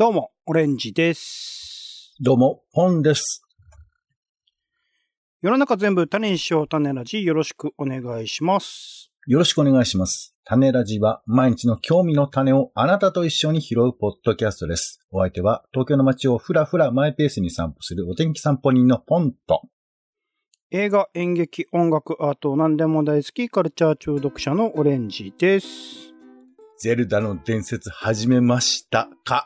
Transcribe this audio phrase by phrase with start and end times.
[0.00, 2.14] どうも、オレンジです。
[2.20, 3.42] どうも、ポンです。
[5.42, 9.12] 世の中全部種にしよう種ラジよろしくお願いします。
[9.26, 10.34] よろしくお願いします。
[10.44, 15.00] 種ラジは毎日の興味の種をあなたと一緒に拾うポッドキャストです。
[15.10, 19.68] お相手は東京の街をふらふらマイペースに散歩するお天気散歩人のポンと。
[20.70, 26.14] 映画、演劇、音楽、アート、何でも大好き、カルチャー中毒者のオレンジです。
[26.78, 29.44] ゼルダの伝説始めましたか？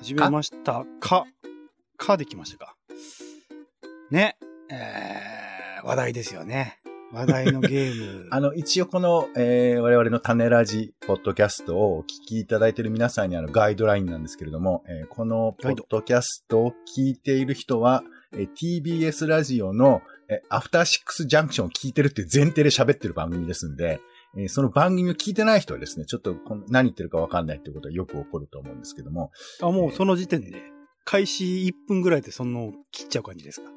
[0.00, 1.26] 始めましたか？
[1.96, 2.76] かできましたか？
[4.10, 4.36] ね。
[4.70, 6.78] えー、話題ですよね。
[7.12, 8.28] 話題のゲーム。
[8.32, 18.48] あの、一応この、えー我々の種ラジポッドキャストをお聞きいただいている皆さんにあのガイドラインなんですけれども、えーこのポッドキャストを聞いている人は、えー
[18.82, 24.00] TBS ラジオの、えーアフターシックスジャンクションを聞いてるっていう前提で喋ってる番組ですんで、
[24.36, 26.36] えーその番組を聞いてない人はですね、ちょっと
[26.68, 30.52] 何言ってるかわかんないっていうことはよく起こると思うんですけども、あ、もうその時点で、
[31.04, 33.70] 開始1分ぐらいでその切っちゃう感じですか？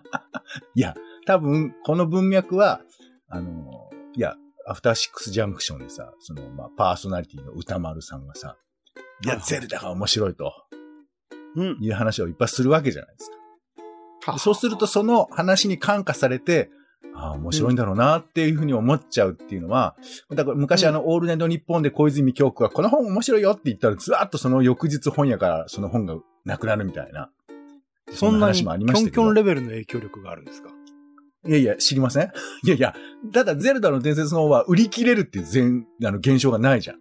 [0.74, 0.94] いや、
[1.26, 2.80] 多分、この文脈は、
[3.28, 8.56] あの、いや、アフターシックスジャンクションでさ、その、まあ、パーソナリティの歌丸さんがさ、
[9.24, 10.52] いや、ゼルダが面白いと。
[11.56, 11.78] うん。
[11.80, 13.30] いう話をいっぱいするわけじゃないです
[14.24, 14.32] か。
[14.32, 16.70] はそうすると、その話に感化されて、
[17.16, 19.96] ああ、面白いんだろうなっていうふうに思っちゃうっていうのは、
[20.30, 27.30] だから昔あの、オールナイトニッポンで小泉京子がこの本面白いよって言ったら、ずらっとその翌日本屋からその本がなくなるみたいな。
[28.12, 30.68] そんなに話もありましたけどキョンキョンレベルの影響力があるんですか？
[31.46, 32.30] いやいや、知りません
[32.64, 32.94] いやいや、
[33.32, 36.96] ただゼルダの伝説の方は売り切れるっていう全、あの、現象がないじゃん。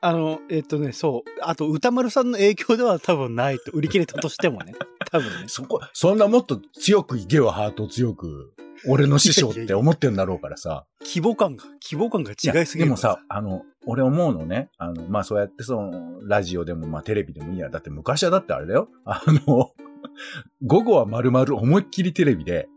[0.00, 1.30] あの、えっとね、そう。
[1.42, 3.72] あと、歌丸さんの影響では多分ないと。
[3.72, 4.74] 売り切れたとしてもね。
[5.10, 5.44] 多分ね。
[5.48, 8.52] そこ、そんなもっと強くいけよ、ハート強く。
[8.86, 10.86] 俺の師匠って思ってんだろうからさ。
[11.00, 17.70] 規模感が、規模感が違いすぎるでもさ、あの、俺思うのね、あの、まあ、そうやってその、ラジオでも、まあ、テレビでもいいや。
[17.70, 18.88] だって昔はだってあれだよ。
[19.04, 19.72] あの、
[20.62, 22.68] 午後は丸々思いっきりテレビで、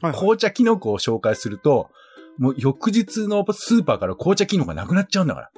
[0.00, 1.90] はいはい紅茶キノコを紹介すると、
[2.38, 5.50] もう翌日のスーパーから紅茶キノコがなくなっちゃうんだから。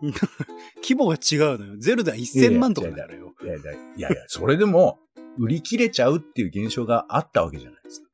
[0.82, 1.76] 規模が違うのよ。
[1.78, 3.34] ゼルダ1000万とかだよ。
[3.42, 4.98] いやいや、いやいや、それでも、
[5.38, 8.08] 売り切れちゃうっていう現象があったわけじゃないですか。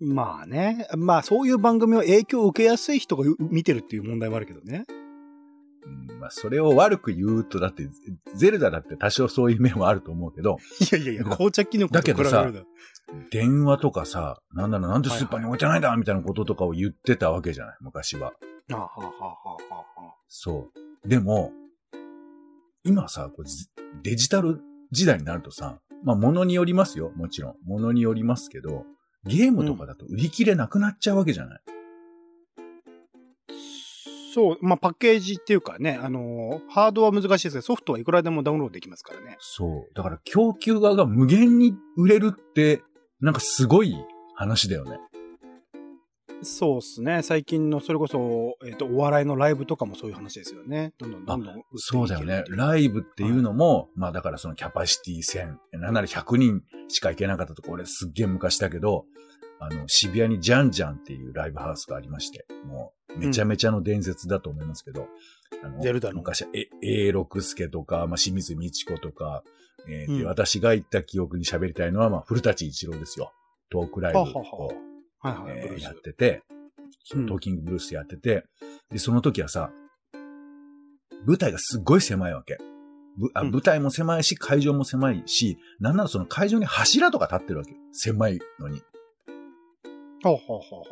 [0.00, 0.88] まあね。
[0.96, 4.84] まあ、そういう番組を影響を受けやすい人がう見てるっていう問題もあるけどね。
[5.84, 7.88] うんまあ、それを悪く言うと、だって、
[8.34, 12.64] ゼルダだって多少そういう面はあると思うけど、いやいやいや、紅茶キノコと比べるだなけ
[13.30, 18.32] 電話とかさ、なんだろう、なんでスーパーに置いてないんだみたいなこととかを言ってたわけじゃない、昔は。
[18.72, 19.34] あはあはあは
[19.70, 20.91] あはあそう。
[21.04, 21.52] でも、
[22.84, 23.42] 今さ、こ
[24.02, 24.60] デジタル
[24.92, 27.54] 時代になるとさ、まあ、ものによりますよ、もちろん。
[27.64, 28.84] ものによりますけど、
[29.24, 31.60] ゲームとかだと売り切れなくなっちゃうわけじゃない？
[34.34, 39.36] そう、まあ、パッケージっていうかね、あのーハードは難しいですけど、ソフトはいくらでもダウンロードできますからね。
[39.40, 39.94] そう。
[39.94, 42.82] だから供給側が無限に売れるって、
[43.20, 43.94] なんかすごい
[44.34, 44.98] 話だよね。
[46.42, 47.22] そうですね。
[47.22, 50.92] 最近の、それこそ、えっ、と、お笑いのライブとかもそういう話ですよね。
[50.98, 59.04] どんどんどんどんそうだよねライブっていうのも、まあだからそのキャパシティ1000、なんなら100人しか行けなかったとこ、俺すっげえ昔だけど、
[59.60, 65.06] あの、渋谷にジャンジャンっていうライブハウスがありまして、もう、めちゃめちゃの伝説だと思いますけど、
[65.62, 69.44] あのゼルダの昔は、え、A 六助とか、まあ、清水美智子とか、
[69.86, 73.32] えーでうん私が行った記憶に喋りたいのは、まあ、古舘一郎ですよ。
[73.70, 74.91] トークライブを
[75.22, 76.42] はいはい、えーやってて、
[77.10, 78.44] トーキングブルースやってて、
[78.90, 79.70] で、その時はさ、
[81.26, 82.58] 舞台がすっごい狭いわけ。
[83.16, 87.76] ぶあうん舞台も狭いし、会場も狭いし、なんならその会場に柱とか立ってるわけよ。
[87.92, 88.82] 狭いのに。
[90.24, 90.38] ははは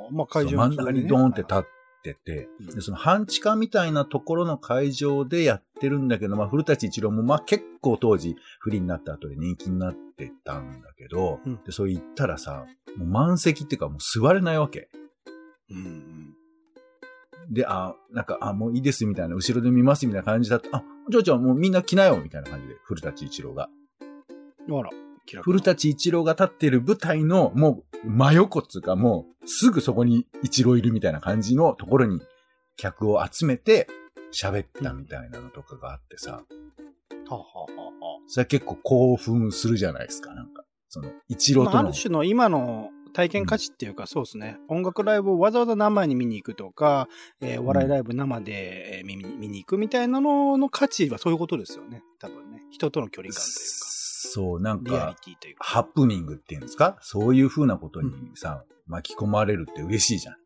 [0.04, 1.62] はまあ、会場そう真ん中にドーンって立っ
[2.00, 12.64] ってて、うんで、その半地下みたいなところの会場でやってるんだけど、まあ、古舘一郎もまあ結構当時不利になった後で人気になってたんだけど、うんで、そう言ったらさ、
[12.96, 14.88] もう満席っていうかもう座れないわけ。
[15.70, 16.34] うんうん。
[17.52, 20.68] で、あ、なんか、あ、もういいですみたいな、後ろで見ますみたいな感じだった。
[20.78, 23.68] あ、じゃあじゃあもうみんな来なよみたいな感じで、古舘一郎が。
[24.68, 24.90] あら、
[25.42, 32.20] 古舘一郎が立ってる舞台の、もう、真横っつうか、もう、すぐそこに一郎いるみたいな感じのところに、
[32.76, 33.88] 客を集めて、
[34.32, 36.42] 喋ったみたいなのとかがあってさ、
[37.28, 37.66] はははは
[38.26, 40.64] それは結構興奮するじゃないですか、なんか。
[40.88, 41.88] その、一郎との。
[41.88, 44.58] る種の今の体験価値っていうか、そうですね。
[44.68, 47.08] 音楽ライブをわざわざ生に見に行くとか、
[47.40, 52.02] えーお笑いライブ生で、えー見に見に行くみたいなのの価値はそういうことですよね。
[52.18, 52.62] 多分ね。
[52.70, 53.60] 人との距離感というか、
[54.28, 55.16] そう、なんか。
[55.58, 56.98] ハプニングっていうんですか？
[57.00, 60.36] そういう風なことにさ、巻き込まれるって嬉しいじゃん。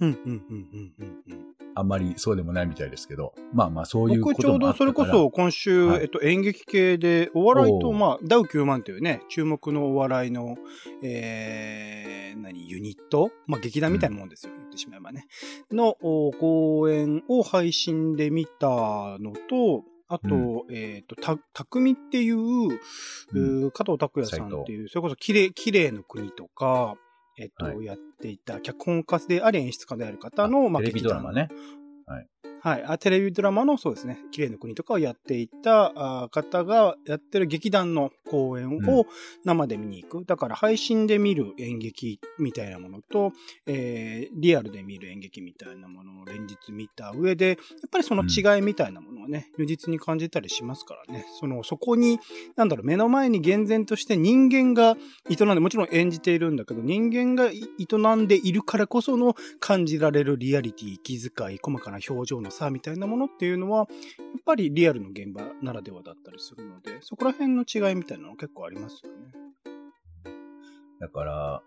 [0.00, 1.48] うん、うん、うん、うん、うんうん。
[1.74, 3.34] あんまりそうでもないみたいですけど。
[3.52, 10.56] まあまあ、そういうこ僕ちょうともあったからどそれこそ今週、はいえっと、演劇系で、お笑いと、まあ、ダウ9万というね、注目のお笑いの、
[11.02, 13.30] えー、何、ユニット？
[13.46, 15.26] まあ、劇団みたいなもんですよ、言ってしまえばね。
[15.70, 18.68] の、お公演を配信で見た
[19.18, 22.70] のと、あと、えっ、と、た、たくみっていう、うん。
[22.70, 26.94] うー加藤拓也さんっていう、それこそ綺麗、綺麗の国とか、
[27.36, 27.84] えっ、と、はい。
[27.84, 31.48] やっていた、脚本家であり演出家である方の、まあ、テレビドラマね。
[32.60, 32.84] はい。
[32.84, 39.06] あテレビドラマの、そうですね、綺麗の国とかをやっていたあ方がやってる劇団の公演うんを
[39.44, 40.24] 生で見に行く。
[40.24, 43.32] だから配信で見る演劇みたいなものと、
[43.66, 47.58] えーリアルで見る演劇みたいなものを連日見た上で、やっ
[47.90, 51.24] ぱりその違いみたいなものはね、如実に感じたりしますからね。
[51.40, 52.18] その、そこに、
[52.56, 54.96] なんだろう、目の前に厳然として人間が
[55.30, 63.88] 営んで、もちろん演じているんだけど、人間がい営んでいるからこその感じられるリアリティ、気遣い、細かな表情の差みたいなものっていうのは、やっ
[64.44, 69.32] ぱりリアルの現場ならではだったりするので、そこら辺の違いみたいなの結構ありますよね。
[71.00, 71.62] だから、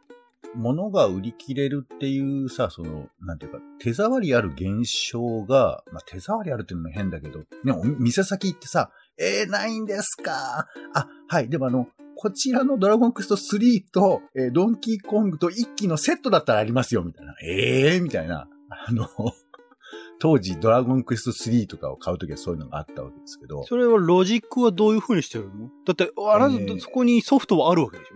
[0.55, 10.67] 物が売り切れるっていうさ、その、なんていうか、手触りある現象が、まあ、手触りあるっていうのも変だけど、ね、お店先行ってさ、えー、ないんですか？
[10.93, 11.87] あ、はい、でもあの、
[12.17, 17.33] こちらのドラゴンクエスト3と、えードンキーコングと一機のセットだったらありますよ、みたいな。
[17.43, 18.49] ええー、みたいな。
[18.69, 19.07] あの、
[20.21, 25.69] 当時ドラゴンクエスト3とかを買うときはそういうのがあったわけですけど、それはロジックはどういう風にしてるの？
[25.83, 26.79] だって、あなた、えー。
[26.79, 28.13] そこにソフトはあるわけでしょ？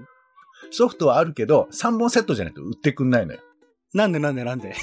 [0.71, 3.39] ソフトはあるけど、3本セットじゃないと売ってくんないのよ。
[3.95, 4.75] なんでなんでなんで？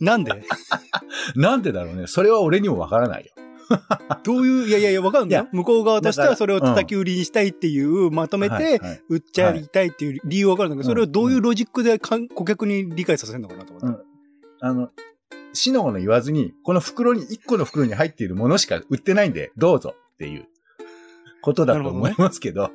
[0.00, 0.32] なんで？
[1.36, 2.08] なんでだろうね。
[2.08, 3.32] それは俺にもわからないよ。
[4.24, 5.48] どういう、いやいやいや、わかるんだよ。
[5.52, 10.94] 向こう側としてはそれを叩き売りにしたいっていう、まとめて、はいはい売っちゃいたいっていう理由わかるんだけど、はい。
[10.94, 14.04] それをどういうロジックでかん顧客に理解させるのかなと思って。
[14.60, 14.90] あの、
[15.56, 20.46] 死のもの言わずに、この袋に、1個の袋に入っているものしか売ってないんで、どうぞっていう
[21.42, 22.70] ことだと思いますけど。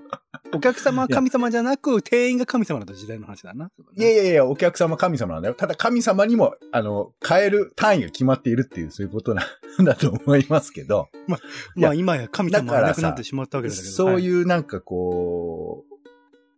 [0.53, 3.71] お客様は神様じゃなく、店員が神様だった時代の話だな。
[3.97, 5.55] いやいやいや、お客様神様なんだよ。
[5.55, 9.45] ただ神様にも、あの、買える単位が決まっているっていう、そういうことなん
[9.85, 11.07] だと思いますけど。
[11.27, 11.39] いま
[11.77, 13.87] やあ今や神様がいなくなってしまったわけだけど。
[13.87, 14.21] そうう。
[14.21, 15.85] いうなんかこ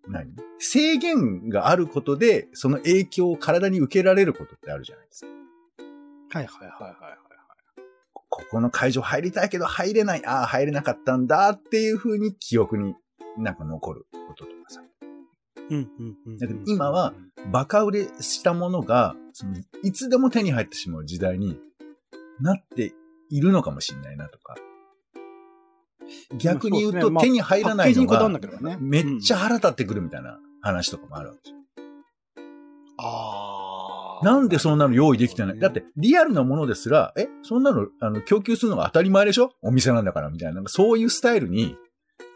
[0.07, 0.35] う、何？
[0.59, 5.27] 制限があることで、その影響を体に受けられることってあるじゃないですか。
[6.33, 7.17] はいはいはいはいはい。
[8.29, 10.25] ここの会場入りたいけど入れない。
[10.25, 12.95] ああ、入れなかったんだっていう風に記憶に
[13.37, 14.81] なんか残ることとかさ。
[15.69, 16.37] うんうんうん。
[16.39, 17.13] だけど今は、
[17.51, 19.53] バカ売れしたものが、その
[19.83, 21.59] いつでも手に入ってしまう時代に
[22.41, 22.95] なって
[23.29, 24.55] いるのかもしれないなとか。
[26.35, 31.57] 逆に言うと手に入らないのがだけどねめっちゃ腹立ってくるみたいな話とかもあるわけですよ。
[32.97, 33.52] ああ。
[34.23, 39.51] なんでそんなの用意できてない、だって、リアルなものですら、え、そんなの、あの、供給するのが当たり前でしょ？
[39.61, 40.55] お店なんだから、みたいな。
[40.55, 41.75] なんかそういうスタイルに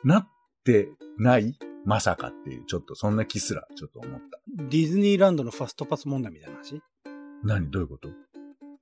[0.04, 0.28] なっ
[0.64, 1.58] てない？
[1.86, 4.40] まさかっていう、ちょっとそんな気すら、ちょっと思った。
[4.70, 6.82] ディズニーランドのファストパス問題みたいな話？
[7.44, 7.72] 何？
[7.72, 8.10] どういうこと？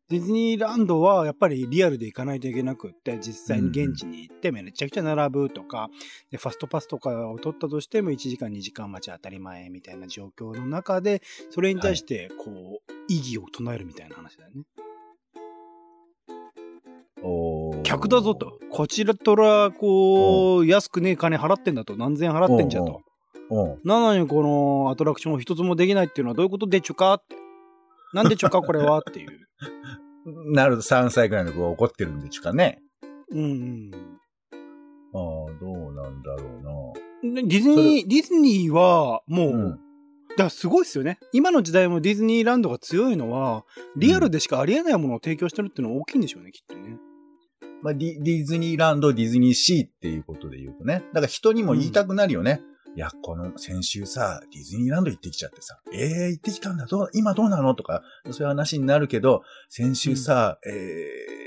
[0.07, 5.89] ディズニーランドはやっぱりリアルで行かないといけなくって、実際に現地に行ってめちゃくちゃ並ぶとか、
[6.29, 14.63] で、ファストパスとかを取ったとしても1時間2時間待ち当たり前みたいな状況の中で、それに対してこう、意義を唱えるみたいな話だよね。
[17.81, 18.59] 客だぞと。
[18.69, 21.95] こちらとら、こう、安くねえ金払ってんだと。
[21.95, 23.01] 何千円払ってんじゃんと。
[23.83, 27.44] なのにこのアトラクションを一つもできないっていうのはどういうことでちゅかって。
[28.15, 28.99] なんでちゅかこれは？
[28.99, 29.29] っていう。
[30.55, 32.81] なるほど、3歳くらいの子が怒ってるんでちゅかね。
[33.29, 33.91] うんうん。
[35.13, 36.93] ああ、どうなんだろ
[37.33, 39.65] でディズニー、ディズニーはもう、うな。
[39.65, 39.71] うん。
[39.71, 39.77] だ
[40.37, 41.19] からすごいですよね。
[41.33, 43.65] 今の時代もディズニーランドが強いのは、
[43.97, 46.97] リアルでしかありえないものを提供してるっていうのは大きいんでしょうね、きっとね。
[47.81, 51.03] まあ、ディディズニーランド、ディズニーシーっていうことで言うとね。
[51.13, 52.61] だから人にも言いたくなるよね。
[52.95, 57.75] いや、この先週さ、ディズニーランド行ってきちゃってさ、ええー、行ってきたんだ、どう、今どうなの？
[57.75, 60.69] とか、そういう話になるけど、先週さ、え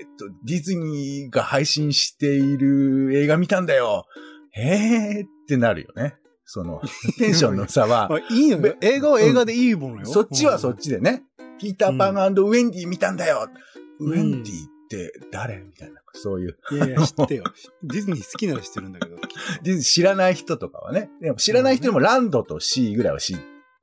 [0.05, 4.05] ーっと、ディズニーが配信している映画見たんだよ。
[4.55, 6.17] ええーってなるよね。
[6.45, 6.83] その、
[7.19, 8.77] テンションの差はま、あ、いいのよ。
[8.83, 10.07] 映画は映画でいいものよ。
[10.07, 11.25] そっちはそっちでね。
[11.59, 12.31] ピーターパンウェ
[12.67, 13.49] ンディ見たんだよ。
[13.51, 13.69] うん
[14.01, 15.59] ウェンディって誰？
[15.59, 16.59] みたいな、そういう。
[16.71, 16.77] うん。
[16.77, 17.45] いやいや、知ってよ。
[17.83, 19.17] ディズニー好きなら知ってるんだけど。
[19.63, 21.11] ディズ知らない人とかはね。
[21.21, 23.39] でも知らない人でもランドとシーぐらいは知っ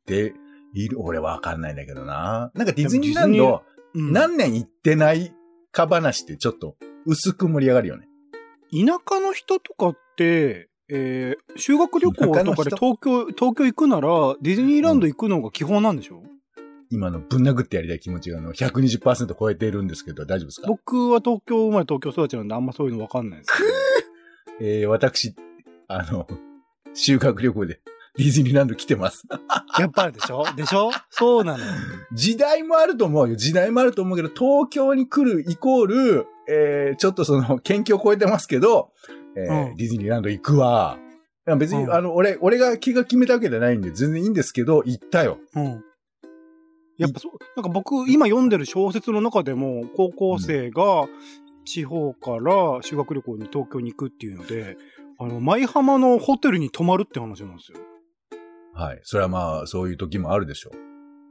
[0.05, 0.33] て
[0.73, 1.01] いる。
[1.01, 2.51] 俺わかんないんだけどな。
[2.53, 5.33] なんかディズニーランド、うん何年行ってない
[5.71, 8.09] か話ってちょっと薄く盛り上がるよね。
[8.71, 16.23] 田舎の人とかって、えー、修学旅行とかで東京、東京行くなら、ディズニーランド行くのが基本なんでしょ、
[16.95, 20.67] 今のぶん殴ってやりたい気持ちがあの120%超えているんですけど、大丈夫ですか？
[20.67, 23.69] 僕は東京生まれ東京育ちなんであんまそういうのわかんないですけど。
[24.67, 25.35] えー、私、
[25.87, 26.25] あの、
[26.93, 27.81] 修学旅行で
[28.17, 29.23] ディズニーランド来てます。
[29.77, 30.45] やっぱりでしょ？
[30.55, 30.91] でしょ？
[31.09, 31.63] そうなの。
[32.13, 33.35] 時代もあると思うよ。
[33.35, 38.91] 時代もあると思うけど、東京に来るイコール、えー、ちょっとその、県境を超えてますけど、
[39.35, 40.97] えーうんディズニーランド行くわ。
[41.59, 45.37] 別に、うんあの、俺、俺が気が決めたわけじゃないんで、全然いいんですけど、行ったよ。
[45.55, 45.83] うん。
[46.97, 51.07] やっぱそう、なんか僕、今読んでる小説の中でも、高校生が
[51.65, 54.77] 地方から修学旅行に東京に行くっていうので、
[55.17, 57.79] あの、舞浜のホテルに泊まるって話なんですよ。
[58.73, 58.99] はい。
[59.03, 60.85] それはまあ、そういう時もあるでしょう。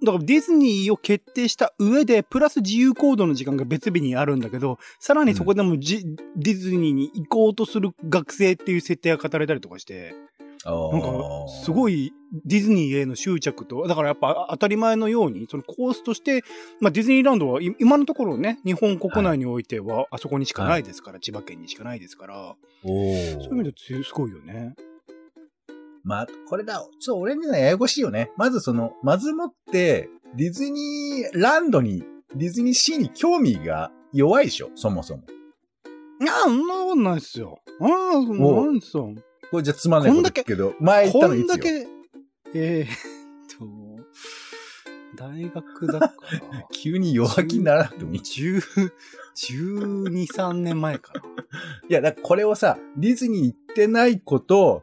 [0.05, 6.05] だからディズニーを決定した上で、プラス自由行動の時間が別日にあるんだけど、さらにそこでもじ、
[6.37, 10.15] ディズニーに行こうとする学生っていう設定が語れたりとかして、
[10.71, 11.09] なんか、
[11.65, 12.07] すごい。
[12.07, 12.13] い
[12.45, 16.43] ディズニーへの執着と、だからやっぱ当たり前のように、そのコースとして、
[16.81, 24.75] まあディズニーランドはい今のところね、日本国内においては、あそこにしかないですから、千葉県にしかないですから、おそういう意ー味ですごいよね。
[26.03, 28.31] まあ、これだ、ちょっと俺にはややこしいよね。
[28.37, 32.05] まずその、まずもって、ディズニーランドに、
[32.35, 35.23] ディズニーシーに興味が弱いでしょ、そもそも。
[36.21, 37.59] いや、そんなことないっすよ。
[37.81, 39.15] ああ、そんなことないっすよ。
[39.55, 41.45] これじゃつまんないことけど、前言ったこのいつよ？
[41.45, 41.87] んだけ、
[42.57, 42.89] えー、っ
[43.57, 44.05] と、
[45.17, 46.13] 大学だから、
[46.75, 48.19] 急に弱気にならなくてもいい。
[48.19, 48.91] い10、
[49.37, 51.23] 12、3年前かな。
[51.89, 54.83] や、だこれをさ、ディズニー行ってないこと、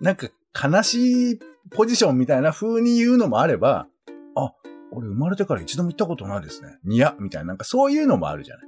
[0.00, 0.28] なんか
[0.60, 1.40] 悲しい
[1.70, 3.86] ポジションみたいな風に言うのもあれば、
[4.34, 4.52] あ、
[4.90, 6.78] 俺生まれてから一度も行ったことないですね。
[6.82, 8.66] にや、みたいな、なんかそういうのもあるじゃない。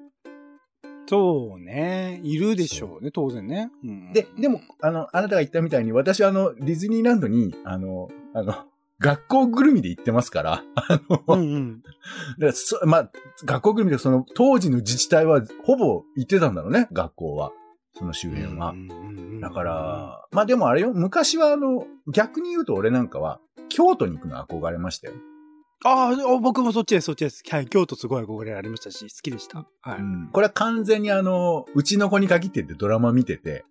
[1.12, 2.22] そうね。
[2.24, 3.70] いるでしょうね、当然ね。
[3.84, 8.54] うんで、でも、、あの、あなたが言ったみたいに、私はあの、ディズニーランドに、あの、あの、
[8.98, 11.82] 学校ぐるみで行ってますから、あの、うんうん。
[11.82, 13.10] だからそまあ、
[13.44, 17.52] 学校ぐるみでその、当時の自治体はほぼ行ってたんだろうね、学校は。
[17.94, 18.74] その周辺は。
[19.42, 23.38] だから、まあでもあれよ、昔はあの、逆に言うと俺なんかは、
[23.68, 25.14] 京都に行くの憧れましたよ。
[25.84, 27.42] ああ、僕もそっちです、そっちです。
[27.48, 29.66] はい、京都すごい憧れありましたし、好きでした。
[29.80, 29.98] はい。
[29.98, 33.64] うんこれは完全にあの、うちの子に限ってってドラマ見てて、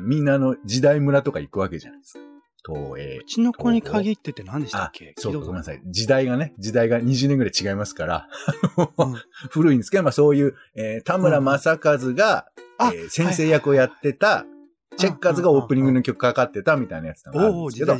[0.00, 2.20] みんなあの、時代村とか行くわけじゃないですか。
[2.66, 3.24] 東映う。
[3.24, 5.82] ちの子に限ってって何でしたっあけ、そうごめんなさい。
[5.86, 8.28] 時代がね、時代が20年ぐらい違いますから、
[8.96, 9.14] うん
[9.50, 12.46] 古いんですけど、まあそういう、えー田村正和が、
[12.78, 14.46] あえー先生役をやってた、
[14.96, 17.96] チェッカーズがオープニングの曲かかってたみたいなやつがあるんですけど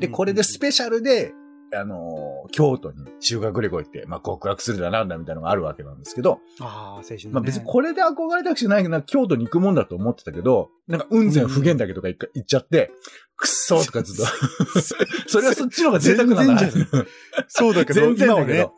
[0.00, 1.32] で、これでスペシャルで、
[1.76, 7.30] あのー京都に修学旅行行って、まあ、告白するだなんだみたいなのがあるわけなんですけど、ああ、青春のね。
[7.32, 12.90] まあ別にこれで憧れたくしないけど、京都に行くもんだと思ってたけど、なんか雲仙普賢岳とか行か行っちゃって、
[13.36, 14.30] くっそーとかずっと。
[15.26, 16.70] それはそっちの方が贅沢なんだ。
[17.48, 18.46] そうだけど、全然今はね。
[18.46, 18.72] だけど、、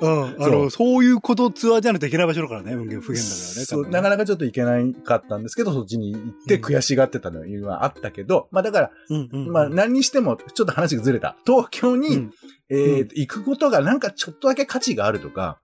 [0.00, 3.64] うん、あその、そういうことツアーじゃなきゃいけない場所だからね、運言不言だからね。
[3.64, 8.90] そう、なかなかちょっと行けないかったんですけど、そっちに行って悔しがってたのはあったけど、まあだから、
[9.32, 11.36] まあ何にしてもちょっと話がずれた。
[11.46, 12.32] 東京に、うん。
[12.68, 15.60] え行くことがなんかちょっとだけ価値があるとか、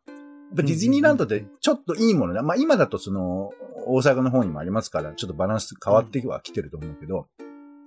[0.54, 2.42] ディズニーランドってちょっといいものね。
[2.42, 3.50] まあ今だとその、
[3.87, 7.26] 大阪の方にもありますから、ちょっとバランス変わってはきてると思うけど、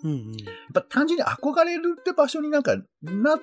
[0.03, 3.39] うんうんやっぱ単純に憧れるって場所になんかなっ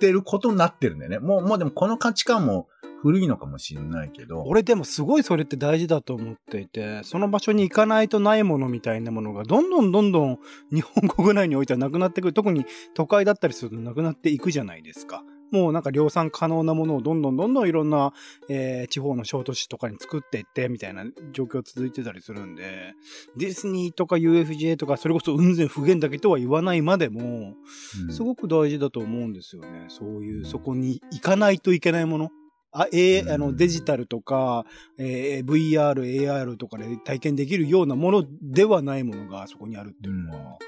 [0.00, 1.18] てることになってるんだよね。
[1.18, 2.66] もう、もうでもこの価値観も
[3.02, 4.42] 古いのかもしれないけど。
[4.44, 10.38] 俺でもすごいそれって大事だと思っていて、その場所に行かないとないものみたいなものがどんどんどんどん
[10.72, 12.32] 日本国内においてはなくなってくる。
[12.32, 12.64] 特に
[12.94, 15.24] 都会だったりするとなくなっていくじゃないですか。
[15.52, 18.12] もうなんか量産可能なものをどんどんどんどんいろんな、
[18.48, 22.94] えー地方の小都市とかに作っていってみたいな状況続いてたりするんで、
[23.36, 29.86] ディズニーとか UFJ とかそれこそ雲仙普賢岳とは言わないまでも、うんすごく大事だと思うんですよね。
[29.88, 32.30] そういう、そこに行かないといけないもの。
[32.72, 34.64] あ、えあの、デジタルとか、
[34.98, 40.58] えー VR、AR とかで体験できるようなものではないものがそこにあるっていうのは、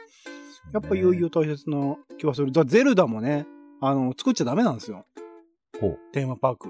[0.72, 2.52] やっぱいよいよ大切な気はする。
[2.66, 3.46] ゼルダもね、
[3.86, 5.04] あの、作っちゃダメなんですよ。
[5.80, 5.98] ほう。
[6.12, 6.68] テーマパーク。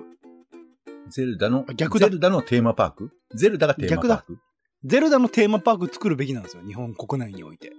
[1.09, 3.11] ゼルダのあ、逆だゼルダのテーマパーク？
[3.35, 4.38] ゼルダがテーマパーク？
[4.85, 6.62] ゼルダのテーマパーク作るべきなんですよ。
[6.66, 7.73] 日本国内において。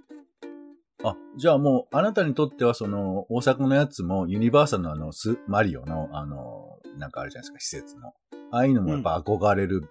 [1.04, 8.14] あ、じゃあもう、あなたにとってはその、大阪のやつも、ユニバーサルのあの、ス、マリオの、あの、なんかあるじゃないですか、施設の。
[8.52, 9.90] ああいうのもやっぱ憧れる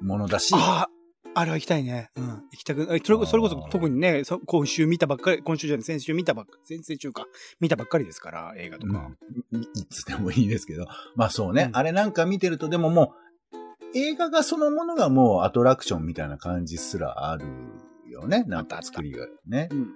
[0.00, 0.90] ものだし、ああ、
[1.38, 2.08] あれは行きたいね。
[2.16, 2.24] うん。
[2.24, 7.26] 行きたく、えそれこそれこそ特にね、そ今週見たばっかり、今週じゃない、先週見たばっか、先々週か、
[7.60, 9.10] 見たばっかりですから、映画とか。
[9.52, 10.86] うんいいつでもいいですけど。
[11.14, 13.12] まあそうね、うんあれなんか見てると、でもも
[13.52, 17.44] う、映画がそのものがもうアトラクションみたいな感じすらある
[18.08, 18.44] よね。
[18.44, 19.68] なんか作りがね。
[19.70, 19.88] うん。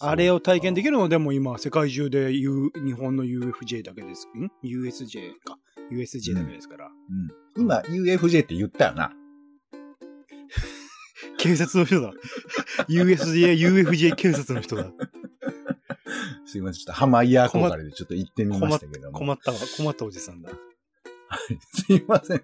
[0.00, 4.26] あれを体験できるのでも今、世界中で、U、日本の UFJ だけです。
[4.36, 5.58] ん ?USJ か。
[5.92, 6.86] USJ だけですから。
[7.56, 7.62] うん。
[7.62, 9.12] 今、UFJ って言ったよな。
[11.42, 12.12] 警察の人だ。
[12.88, 14.86] USJ、UFJ 警察の人だ。
[16.46, 16.80] すいません。
[16.80, 19.18] ちょっとハマイヤー憧れでちょっと行ってみましたけども。
[19.18, 19.58] 困ったわ。
[19.76, 20.50] 困ったおじさんだ。
[21.72, 22.42] すいません。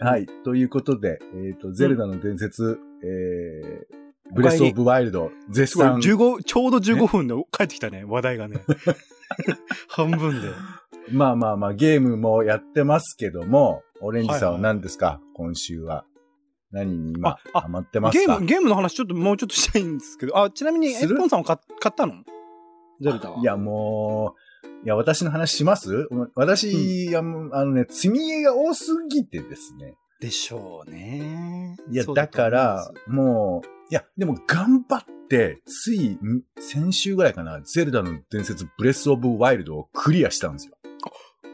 [0.00, 0.26] はい。
[0.44, 5.96] ということで、えっ、と、ゼルダの伝説、えー、ブレスオブワイルド、絶賛。
[5.96, 8.60] 15、ちょうど15分で帰ってきたね、話題がね。
[9.88, 10.48] 半分で。
[11.10, 16.04] まあまあまあ、ゲームもやってますけども、オレンジさんははいはい何ですか、今週は。
[16.72, 18.38] 何に今、ああハマってますか？
[18.38, 21.16] ゲーム、ゲームの話ちょっともうちょっとしたいんですけど、あ、ちなみに、エする？
[21.16, 22.14] ッポンさんは買買ったの？
[23.00, 23.40] ゼルダは？
[23.40, 24.34] いや、も
[24.82, 26.08] う、いや、私の話します？
[26.34, 27.22] 私、うあ
[27.64, 29.94] のね、積み絵が多すぎてですね。
[30.20, 31.76] でしょうね。
[31.90, 40.74] いや、だからす、もう、いや、でも頑張って、つい、ん先週ぐらいかな、ゼルダの伝説、ブレスオブワイルドをクリアしたんですよ。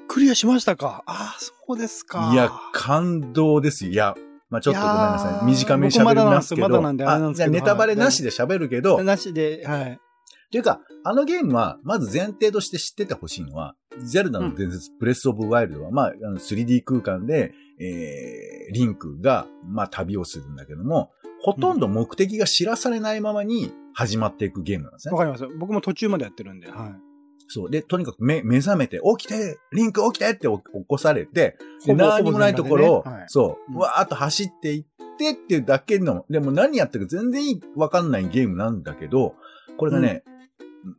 [0.08, 2.30] クリアしましたかああ、そうですか。
[2.32, 3.90] いや、感動ですよ。
[3.92, 4.14] いや、
[4.49, 5.47] まあちょっとごめんなさい。
[5.47, 6.69] 短めに喋りますけど。
[6.69, 10.00] 僕まだなんであれなんですけどじゃあネタバレなしで喋るけど、なしで、はい。
[10.47, 21.11] っていうか、あのゲームは、まず前提として知っててほしいのは、ゼルダの伝説、ブレスオブワイルドは、まあ、あの 3D 空間で、えー、リンクが、まあ、旅をするんだけども、
[21.43, 25.19] ほとんど目的が知らされないままに始まっていくゲームなんですねわ。
[25.19, 25.47] かります。
[25.59, 27.06] 僕も途中までやってるんで、はい。
[27.49, 27.71] そう。
[27.71, 33.12] で、とにかく目、目覚めて、起きてリンク起きてって起こされて、で、何にもないところを、ね。
[33.12, 33.25] はい。
[33.29, 33.79] そう、うん。
[33.79, 34.85] わーっと走っていっ
[35.19, 39.35] てっていうだけの、でも何やってるか全然わかんないゲームなんだけど、
[39.76, 40.25] これがね、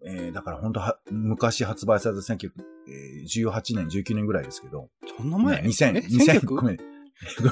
[0.06, 6.78] えーだから本当は、昔発売された1918年、19年ぐらいですけど、そんな前ね2000、え2000、ごめん。
[6.78, 7.52] ご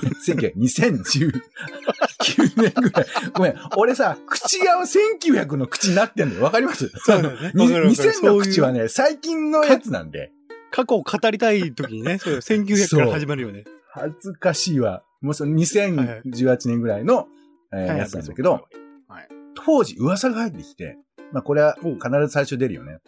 [2.37, 3.05] めん、1900 2019年ぐらい。
[3.33, 6.43] ごめん、俺さ、口が1900の口になってんのよ。
[6.43, 6.89] わかります？
[6.95, 10.31] そうだよねにわかるわかる2000の口はね、最近のやつなんで、
[10.71, 13.63] 過去を語りたい時にね、そうよ1900から始まるよね。
[13.91, 15.03] 恥ずかしいわ。
[15.21, 17.27] もうその2018年ぐらいの、
[17.73, 18.67] えーはいやつなんだけど、、
[19.07, 19.27] はい。
[19.55, 20.97] 当時噂が入ってきて、
[21.31, 22.99] まあこれは必ず最初出るよね。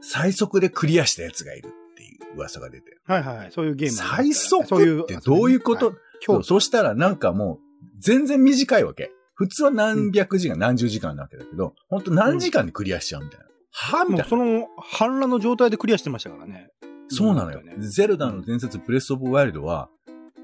[0.00, 2.96] 最速でクリアしたやつがいるっていう噂が出て。
[3.06, 3.52] はいはいはい。
[3.52, 4.32] そういうゲーム最。
[4.32, 9.10] 速ってどういうこと、はいそう今日、そしたらなんかもう全然短いわけ。
[9.34, 13.46] 普通は何百時間、何十時間なわけだけど、ほんと何時間でクリアしちゃうみたいな。
[13.72, 14.24] はみたいな。
[14.24, 16.70] その反乱の状態でクリアしてましたからね。
[17.08, 17.62] そうなのよ。
[17.62, 19.88] ねゼルダの伝説ブレスオブワイルドは、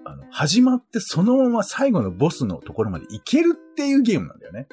[0.04, 4.68] あの、始まってそのまま最後のボスのところまで行けるっていうゲームなんだよね。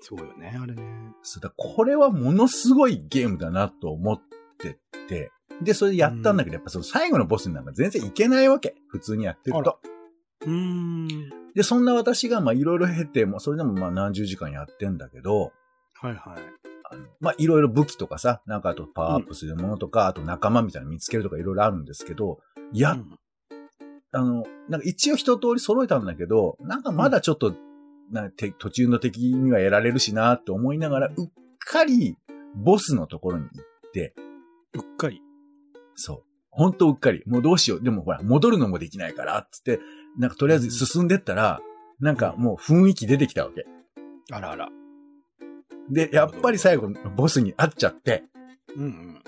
[0.00, 0.82] そうよね、あれね。
[1.22, 4.20] そうだ、これはものすごいゲームだなと思っ
[4.58, 4.78] て
[5.08, 5.30] て、
[5.62, 8.76] で、それでやったんだけど、やっぱその最後のボスになんか全然いけないわけ。
[8.88, 9.80] 普通にやってると。
[11.54, 15.52] で、そんな私がまあいろいろ経て、もうそれでもまあ何十時間やってんだけど、
[15.94, 16.18] はいはい。
[16.90, 22.38] あのまあいろいろ武器とかさ、なんかあとパワーアップするものとか、あと仲間みたいなの見つけるとかいろいろあるんですけど、
[22.72, 23.18] やっうん
[24.12, 27.54] あの、なんか一応一通り揃えたんだけど、なんかまだちょっと、
[28.10, 32.16] なて途中の敵にはやられるしなって思いながら、うっかり
[32.54, 34.14] ボスのところに行って、
[34.74, 35.20] うっかり。
[35.94, 36.22] そう。
[36.50, 37.22] ほんとうっかり。
[37.26, 37.82] もうどうしよう。
[37.82, 39.78] でもほら、戻るのもできないから、つって、
[40.16, 41.60] なんかとりあえず進んでったら、
[42.00, 43.66] なんかもう雰囲気出てきたわけ。
[44.32, 44.68] あらあら。
[45.90, 48.24] で、やっぱり最後、ボスに会っちゃって、
[48.76, 49.22] うんうん。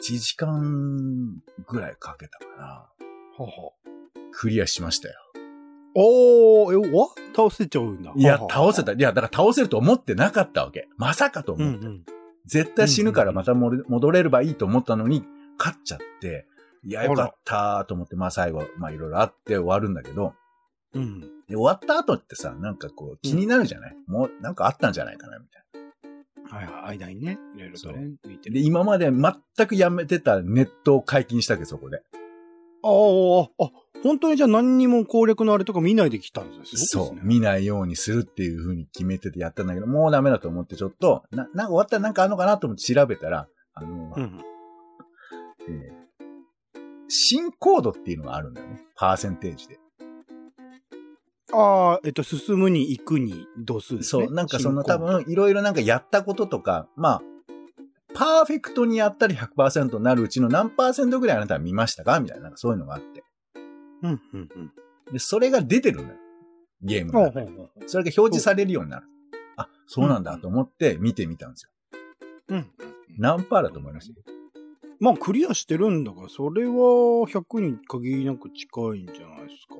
[0.00, 2.88] 1時間ぐらいかけたかな。
[3.36, 4.18] ほうほう。
[4.32, 5.14] クリアしましたよ。
[5.94, 8.12] おー、え、わ倒せちゃうんだ。
[8.14, 8.92] いや倒せた。
[8.92, 10.88] いや、だから倒せると思ってなかったわけ。
[10.96, 11.78] まさかと思って。
[11.78, 12.04] うんうん。
[12.46, 15.24] 絶対死ぬからまた戻れ戻れればいいと思ったのに、
[15.58, 16.46] 勝っちゃって、
[16.88, 20.32] いや、よかったと思って、まあ最後、まあいろいろあって終わるんだけど、
[20.94, 21.20] うん。
[21.20, 25.62] で終わった後ってさ、なんかこう気になるじゃない、もうなんかあったんじゃないかなみたい
[26.50, 26.98] はいはい。
[26.98, 28.48] 間にね、いろいろとね、抜いて。
[28.48, 31.98] で、今まで全くやめてたネットを解禁したわけ、そこで。
[31.98, 32.00] あ
[32.88, 33.70] あ、あ、
[34.02, 37.18] 本当にじゃあ何にも攻略のあれとか見ないで来たんですすごいそう。
[37.22, 44.40] 見ないようにするっていう風に決めててやったんだけど、もうダメだと思ってちょっと、な、なんか終わったらなんかあるのかなと思って調べたら、あの、うん。
[45.68, 45.97] えー
[47.08, 48.84] 新コードっていうのがあるんだよね。
[48.96, 49.78] パーセンテージで。
[51.52, 54.26] ああ、えっと、進むに行くに度数ですね。
[54.26, 57.22] そう、なんかその多進行分、いろいろなんかやったこととか、まあ、
[58.14, 62.20] パーフェクトにやったら100%になるうちの何パーセントぐらいあなたは見ましたか？
[62.20, 63.22] みたいな、なんかそういうのがあって。
[64.02, 64.72] うん、うん、うん。
[65.12, 66.14] で、それが出てるのよ。
[66.82, 67.88] ゲームのほう中にほうほうほう。
[67.88, 69.06] それが表示されるようになる。
[69.56, 71.70] あ、そうなんだと思って見てみたんですよ。
[72.48, 72.66] うんうん。
[73.16, 74.10] 何パーだと思います？
[75.00, 79.76] まあ、クリアしてるんだから、それは100に限りなく近いんじゃないですか。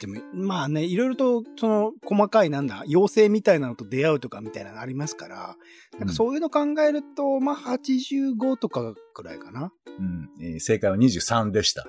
[0.00, 5.56] でも、まあね、いろいろと、その、細かいなんだ、妖精みたいなのと出会うとかみたいなのありますから、
[5.98, 9.72] なんかそういうの考えると、まあ、85とかくらいかな。
[9.98, 10.30] うん。
[10.40, 11.86] えー正解は23でした。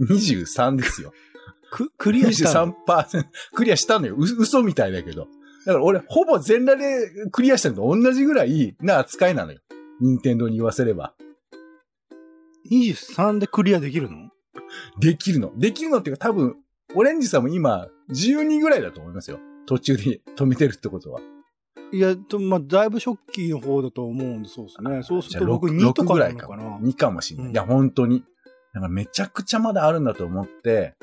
[0.00, 1.12] 23ですよ。
[1.70, 3.24] く、クリアしたの？23%。
[3.54, 4.14] クリアしたのよ。
[4.16, 5.28] う嘘みたいだけど。
[5.64, 9.60] だから俺、ほぼ全裸でクリアしたのと同じぐらいな扱いなのよ。
[10.00, 11.14] 任天堂に言わせれば。
[12.70, 14.30] 23でクリアできるの？
[14.98, 15.52] できるの。
[15.56, 16.56] できるのっていうか多分、
[16.94, 19.38] オレンジさんも今、12ぐらいだと思いますよ。
[19.66, 21.20] 途中で止めてるってことは。
[21.92, 25.02] いや、とまあ、だいぶ初期の方だと思うんで、そうですね。
[25.02, 26.78] そうすると僕6 2とかぐらいのかな。
[26.78, 27.46] 2かもしれない。
[27.46, 28.24] うんいや、本当に。
[28.74, 30.96] だからめちゃくちゃまだあるんだと思って、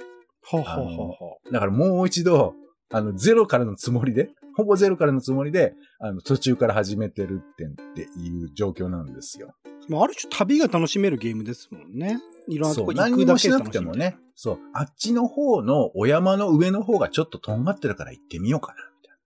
[0.45, 2.53] ははははだからもう一度、
[2.91, 9.55] あの、ゼロからのつもりで、ほぼゼロからのつもりで、あの、途中から始めてるってっていう状況なんですよ。
[9.89, 12.19] まあ、ある種旅が楽しめるゲームですもんね。
[12.47, 13.79] いろんなとこ行何くだけにもしなくて。
[13.79, 19.17] もね、そう、あっちの方のお山の上の方がちょっととんがってるから行ってみようかな、みたい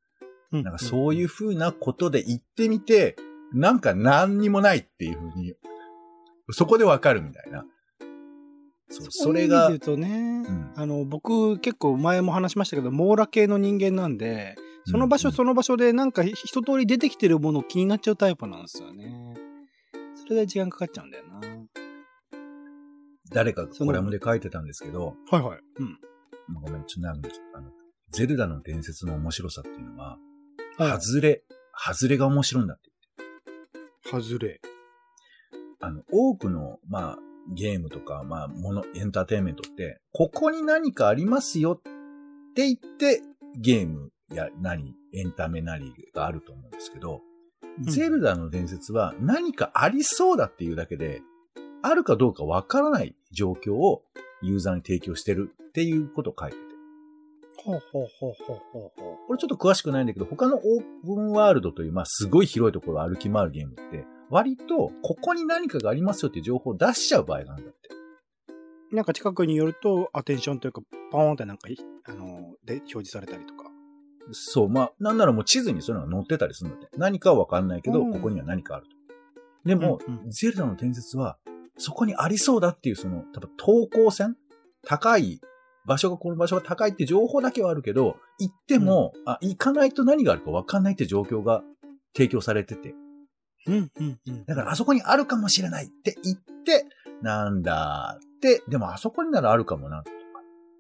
[0.54, 0.64] うん。
[0.64, 0.72] な。
[0.72, 3.16] なんかそういう風なことで行ってみて、
[3.54, 5.54] なんか何にもないっていう風に、
[6.52, 7.66] そこでわかるみたいな。
[8.90, 19.36] そう、そそれがうとね、んあの、僕結構前も話しましたけど、網羅系の人間なんで、その場所うんその場所でなんか一通り出てきてるもの気になっちゃうタイプなんですよね。
[20.16, 21.42] それで時間かかっちゃうんだよな。
[23.32, 25.60] 誰かコラムで書いてたんですけど、はいはい。
[25.80, 26.00] うん。
[26.62, 27.22] ごめん、ちょっとなん
[27.56, 27.72] あの、
[28.10, 30.18] ゼルダの伝説の面白さっていうのは、
[30.78, 31.44] はい外れ、
[31.76, 32.90] 外れが面白いんだって。
[34.10, 34.62] 外れ。
[35.80, 37.18] あの、多くの、まあ、
[37.54, 41.82] ゲームとか、まあ、もの、エンターテインメントって、ここに何かありますよっ
[42.54, 43.22] て言って、
[43.58, 47.38] ゲームや何、エンタメなりがあると思うんですけど、うん
[47.80, 51.22] ゼルダの伝説は何かありそうだっていうだけで、
[51.84, 54.04] あるかどうかわからない状況を
[54.42, 56.64] ユーザーに提供してるっていうことを書いてて。
[57.64, 59.28] ほうほうほうほうほうほう。
[59.28, 67.90] これちょっと詳しくないんだけど、他のオープンワールドという、まあ、すごい広いところを歩き回るゲームって、割と、ここに何かがありますよっていう情報を出しちゃう場合があるんだって。
[68.96, 73.70] なんか近くによると、アテンションというか、ポーンってなんかい、あの、で、表示されたりとか。
[74.32, 78.92] そう、まあ、なんならもう地図にそういうのが載ってたりするので、何かはわかんないけど、うんここには何かあると。
[79.68, 81.38] でも、うんうんゼルダの伝説は、
[81.78, 84.36] そこにありそうだっていう、その、多分投稿線？
[84.84, 85.42] 高い、
[85.86, 91.64] 場所が、この場所が高いって情報だけはあるけど、行っても、あ、行かないと何があるかわかんないって状況が
[92.16, 92.96] 提供されてて、
[93.68, 94.46] うん、うん、うん。
[94.46, 96.86] だからあそこにあるかもしれないって言って、
[97.22, 100.18] なんだって、でもあそこにならあるかもな、とか。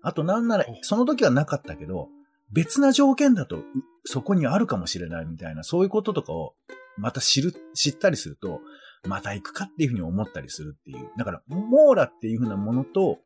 [0.03, 2.09] あとなんなら、その時はなかったけど、
[2.51, 3.63] 別な条件だと、う
[4.05, 6.53] そこにあるかもしれないみたいな、そういうこととかを、
[6.97, 8.61] また知る、知ったりすると、
[9.07, 11.09] また行くかっていうふうに思ったりするっていう。
[11.17, 13.19] だから、網羅っていうふうなものと、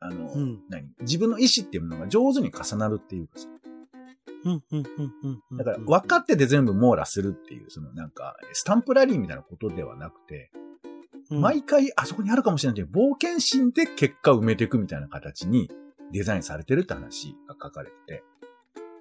[0.00, 0.88] あの、うん何？
[1.00, 3.48] 自分の意思っていうものが上手に重なるっていうかさ。
[5.58, 10.50] だから、分かってて全部網羅するっていう、そのなんか、スタンプラリーみたいなことではなくて、
[11.30, 15.70] うん、毎回あそこにあるかもしれないっていう冒険心で結果を埋めていくみたいな形に
[16.12, 18.24] デザインされてるって話が書かれてて。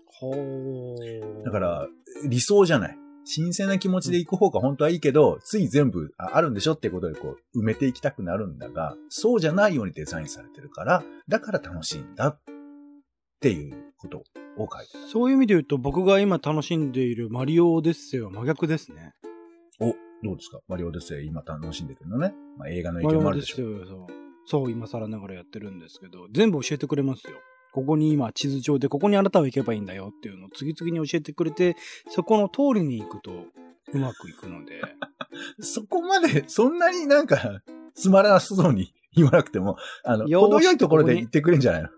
[0.05, 1.87] ほーだか、ら
[2.27, 2.97] 理想じゃない。
[3.31, 12.39] 新鮮な気持ちで行く方が本当はいいけど、つい全部ああるんでしょっていうことでこう埋めていきたくなるんだが、そうじゃないようにデザインされてるから、だから楽しいんだっ
[13.39, 14.23] ていうこと
[14.63, 14.99] を書いてた。
[15.11, 19.13] そういう意味で言うと、僕が今楽しんでいるマリオオデッセイは真逆ですね。
[19.79, 19.85] お、
[20.25, 20.59] どうですか？
[20.67, 22.33] マリオデッセイ今楽しんでるのね。
[22.57, 23.85] まあ、映画の影響もあるでしょう。
[24.45, 27.33] そう、今更ながらやってるんですけど、全部教えてくれますよ。
[27.71, 31.75] ここに今地図上でここにあなたは行けばいいんだよっていうのを次々に教えてくれて、
[32.09, 33.31] そこの通りに行くと
[33.93, 34.81] うまくいくので。
[35.61, 37.61] そこまで、そんなになんか、
[37.93, 41.89] つまらなそうに言わなくても、あの、程よいところで言ってくれんじゃないの？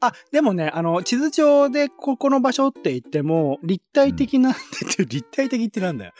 [0.00, 4.54] あ、でもね、あの、地図上でここの場所って言っても、立体的な、
[4.98, 6.12] 立体的ってなんだよ。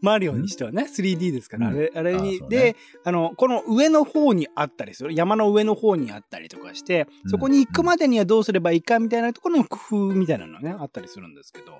[0.00, 5.14] マリオにしてはね、3D ですから、うんあれ、あれに、ねで、あの、この上の方にあったりする。
[5.14, 9.78] 山の上の方にあったりとかして、うんそこに行くまでにはどうすればいいかみたいなところの工
[10.10, 11.72] 夫みたいなのね、あったりするんですけど。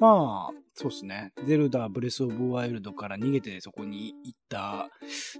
[0.00, 1.32] まあ、そうですね。
[1.46, 4.90] ゼルダ、ブレスオブワイルドから逃げてそこに行った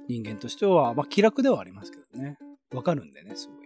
[0.09, 2.38] 人間としては、まあ気楽ではありますけどね。
[2.72, 3.66] わかるんでね、すごい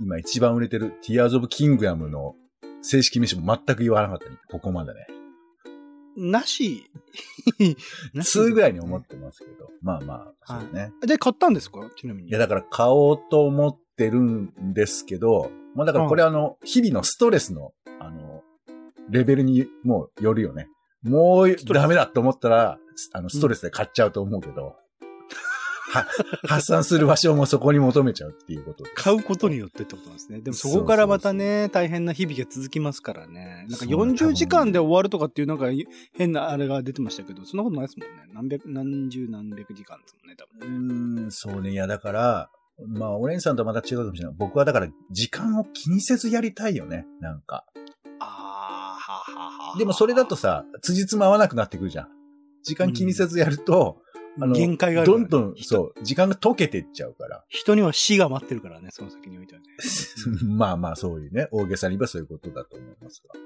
[0.00, 2.34] 今一番売れてる Tears of Kingdom の
[2.82, 4.36] 正式名称も全く言わなかったね。
[4.50, 5.06] ここまでね。
[6.16, 6.84] なし。
[8.14, 9.70] なし2ぐらいに思ってますけど。
[9.82, 10.92] まあまあ、そうね。
[11.06, 11.80] で、買ったんですか？
[11.96, 12.28] ちなみに。
[12.30, 18.42] いや、だから買おうと思ってるんですけど、まあだからこれあの、日々のストレスの、あの、
[19.10, 20.68] レベルにもうよるよね。
[21.02, 22.78] もうダメだと思ったら、
[23.12, 24.76] あの、ストレスで買っちゃうと思うけど、は
[26.46, 28.84] 発散する場所もそこに求めちゃうっていうこと。
[28.94, 30.40] 買うことによってってことなんですね。
[30.40, 33.66] でもそこからまたね、大変な日々が続きますからね。
[33.68, 35.66] なんかそう40時間で終わるとかっていうなんか
[36.12, 38.22] 変なあれが出てましたけど、そんなことないですもんね。
[38.32, 41.22] 何百、何十何百時間ですもんね、多う分ね。
[41.22, 41.70] ーん、そうね。
[41.70, 42.50] いや、だから、
[42.86, 44.34] まあ、オレンジさんとはまた違うかもしれない。
[44.36, 47.06] 僕はだから、時間を気にせずやりたいよね。
[47.20, 47.64] なんか。
[48.20, 52.08] あー、はははでもそれだと、さ、辻褄合わなくなってくるじゃん。
[52.62, 54.02] 時間気にせずやると、
[54.40, 57.44] あの、限界があるね、どんどん、人そう、時間が溶けていっちゃうから。
[57.48, 59.66] 人には死が待ってるからね、その先においてはね。
[60.44, 63.38] まあまあ、そういうね、大げさに言えばそういうことだと思いますが。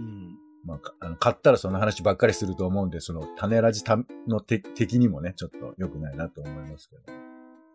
[0.00, 0.38] うん。
[0.64, 7.02] まあか、あの、買ったらその話ばっかりすると思うんで、その、種ラジたの敵敵にもね、ちょっと良くないなと思いますけど。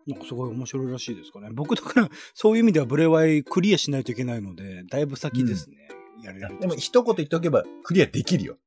[0.06, 1.50] なんかすごい面白いらしいですかね。
[1.52, 5.76] 僕だから、そういう意味ではブレワイクリアしないといけないので、だいぶ先ですね。
[6.24, 8.58] やれるでも、一言言っておけば、クリアできるよ。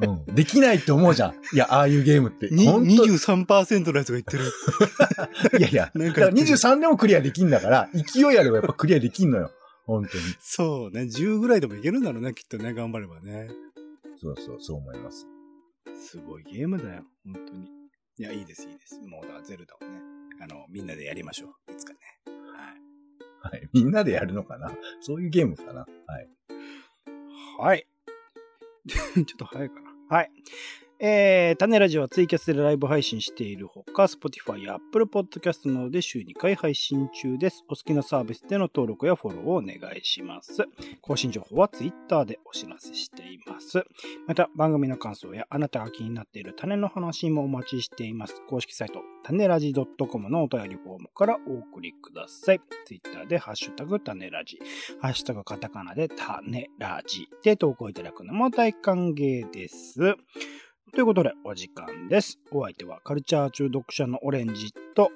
[0.00, 0.34] うん。
[0.34, 1.34] できないって思うじゃん。
[1.52, 2.48] いや、ああいうゲームって。
[2.50, 4.44] に本当23%のやつが言ってる。
[5.58, 9.50] いやいや、 なんだからか言ってる23でもクリアできんだから、勢いあればやっぱクリアできんのよ。
[9.84, 10.24] 本当に。
[10.40, 11.02] そうね。
[11.02, 12.74] 10ぐらいでもいけるんだろうね、きっとね。
[12.74, 13.48] 頑張ればね。
[14.20, 15.26] そうそう、そう思います。
[15.94, 17.04] すごいゲームだよ。
[17.24, 17.68] 本当に。
[18.18, 18.98] いや、いいです、いいです。
[19.00, 20.00] もう、だからゼルダをね。
[20.40, 21.72] あの、みんなでやりましょう。
[21.72, 21.98] いつかね。
[23.42, 23.56] はい。
[23.56, 23.68] はい。
[23.72, 24.72] みんなでやるのかな？
[25.00, 25.86] そういうゲームかな？
[26.06, 26.28] はい。
[27.58, 27.86] はい。
[28.88, 30.16] ちょっと早いかな。
[30.16, 30.30] はい。
[30.98, 37.64] えー、種ラジオはツイキャスでライブ配信しているほか、Spotify や Apple Podcast などで週2回配信中です。
[37.68, 40.64] お好きなサービスでの登録やフォローをお願いします。
[41.02, 43.84] 更新情報は Twitter でお知らせしています。
[44.26, 48.40] また、番組の感想やあなたが気になっている種の話もお待ちしています。
[48.48, 52.60] 公式サイト、種ラジ .com のお便りフォームからお送りください。
[52.86, 54.58] Twitter でハッシュタグ種ラジ、
[55.02, 60.16] ハッシュタグカタカナで種ラジで投稿いただくのも大歓迎です。
[60.94, 62.38] ということで、お時間です。
[62.52, 65.10] お相手はカルチャー中毒者のオレンジと、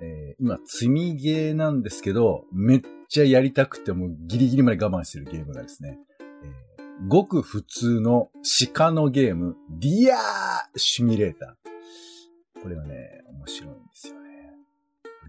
[0.00, 5.98] えー今、積みゲーなんですけど、めっちゃやりたくてもギリギリまで我慢してるゲームがですね、
[6.42, 8.28] えーごく普通の
[8.74, 12.62] 鹿のゲーム、ディアーシミュレーター。
[12.62, 14.52] これはね、面白いんですよね。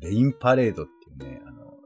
[0.01, 1.77] レインパレードっていうね、あの、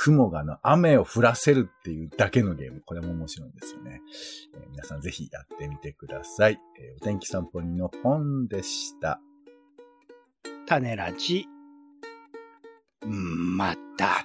[0.00, 2.82] 雲がの雨を降らせるっていうだけのゲーム。
[2.86, 4.00] これも面白いんですよね。
[4.54, 6.58] えー皆さんぜひやってみてください。
[6.78, 9.20] えーお天気散歩にの本でした。
[10.66, 11.46] 種ラジ、
[13.04, 14.24] また。